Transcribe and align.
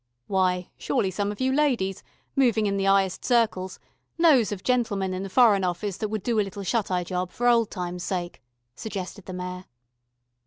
"Why, 0.25 0.71
surely 0.79 1.11
some 1.11 1.31
of 1.31 1.39
you 1.39 1.53
ladies, 1.53 2.01
movin' 2.35 2.65
in 2.65 2.75
the 2.75 2.87
'ighest 2.87 3.23
circles, 3.23 3.77
knows 4.17 4.51
of 4.51 4.63
gentlemen 4.63 5.13
in 5.13 5.21
the 5.21 5.29
Foreign 5.29 5.63
Office 5.63 5.97
that 5.97 6.07
would 6.09 6.23
do 6.23 6.39
a 6.39 6.41
little 6.41 6.63
shut 6.63 6.89
eye 6.89 7.03
job, 7.03 7.29
for 7.29 7.47
old 7.47 7.69
times' 7.69 8.03
sake," 8.03 8.41
suggested 8.75 9.25
the 9.27 9.33
Mayor. 9.33 9.65